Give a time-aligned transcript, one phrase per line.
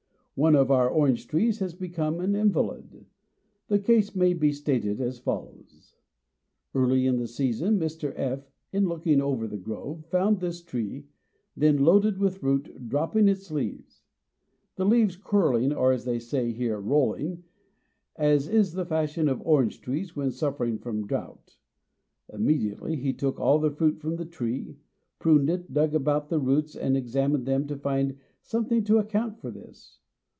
[0.35, 3.05] One of our orange trees has become an invalid.
[3.67, 5.93] The case may be stated as follows:
[6.73, 8.11] Early in the season, Mr.
[8.15, 11.05] F., in looking over the grove, found this tree,
[11.55, 14.01] then loaded with fruit, dropping its leaves;
[14.77, 17.43] the leaves curling, or, as they say here, "rolling,"
[18.15, 21.57] as is the fashion of orange trees when suffering from drought.
[22.33, 24.77] Immediately he took all the fruit from the tree,
[25.19, 29.51] pruned it, dug about the roots, and examined them to find something to account for
[29.51, 29.99] this.